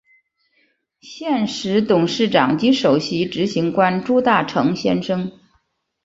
[0.99, 5.31] 现时董事长及首席执行官朱大成先生。